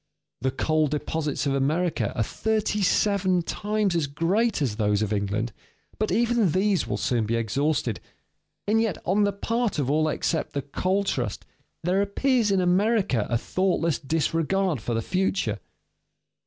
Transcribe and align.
The 0.41 0.49
coal 0.49 0.87
deposits 0.87 1.45
of 1.45 1.53
America 1.53 2.11
are 2.15 2.23
thirty 2.23 2.81
seven 2.81 3.43
times 3.43 3.95
as 3.95 4.07
great 4.07 4.59
as 4.59 4.77
those 4.77 5.03
of 5.03 5.13
England, 5.13 5.53
but 5.99 6.11
even 6.11 6.53
these 6.53 6.87
will 6.87 6.97
soon 6.97 7.27
be 7.27 7.35
exhausted. 7.35 7.99
And 8.67 8.81
yet 8.81 8.97
on 9.05 9.25
the 9.25 9.31
part 9.31 9.77
of 9.77 9.91
all 9.91 10.07
except 10.09 10.53
the 10.53 10.63
coal 10.63 11.03
trust, 11.03 11.45
there 11.83 12.01
appears 12.01 12.49
in 12.49 12.61
America 12.61 13.27
a 13.29 13.37
thoughtless 13.37 13.99
disregard 13.99 14.81
for 14.81 14.95
the 14.95 15.03
future. 15.03 15.59